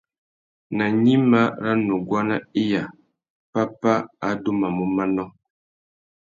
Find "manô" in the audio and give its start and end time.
4.95-5.25